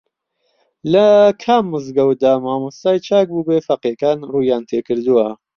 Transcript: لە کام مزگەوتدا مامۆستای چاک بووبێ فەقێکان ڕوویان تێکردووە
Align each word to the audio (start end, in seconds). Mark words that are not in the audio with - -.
لە 0.93 1.07
کام 1.43 1.63
مزگەوتدا 1.73 2.33
مامۆستای 2.45 2.97
چاک 3.07 3.27
بووبێ 3.33 3.57
فەقێکان 3.67 4.17
ڕوویان 4.31 4.63
تێکردووە 4.69 5.27